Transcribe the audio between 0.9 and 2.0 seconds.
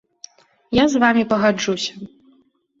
з вамі пагаджуся.